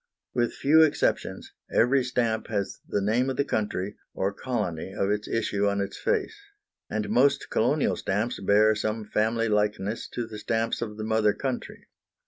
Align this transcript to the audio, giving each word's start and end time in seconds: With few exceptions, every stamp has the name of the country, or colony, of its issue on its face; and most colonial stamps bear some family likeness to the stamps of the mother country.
With 0.33 0.55
few 0.55 0.81
exceptions, 0.81 1.53
every 1.71 2.03
stamp 2.03 2.47
has 2.47 2.79
the 2.87 3.01
name 3.03 3.29
of 3.29 3.37
the 3.37 3.45
country, 3.45 3.97
or 4.15 4.33
colony, 4.33 4.95
of 4.95 5.11
its 5.11 5.27
issue 5.27 5.67
on 5.67 5.79
its 5.79 5.95
face; 5.95 6.35
and 6.89 7.07
most 7.07 7.51
colonial 7.51 7.95
stamps 7.95 8.39
bear 8.39 8.73
some 8.73 9.05
family 9.05 9.47
likeness 9.47 10.07
to 10.15 10.25
the 10.25 10.39
stamps 10.39 10.81
of 10.81 10.97
the 10.97 11.03
mother 11.03 11.33
country. 11.33 11.85